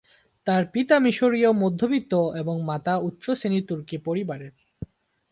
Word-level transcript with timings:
তার 0.47 0.63
পিতা 0.65 0.95
মিশরীয় 0.99 1.51
মধ্যবিত্ত 1.53 2.13
এবং 2.35 2.55
মাতা 2.65 2.93
উচ্চ 2.99 3.25
শ্রেণীর 3.31 3.67
তুর্কি 3.67 3.97
পরিবারের। 3.97 4.53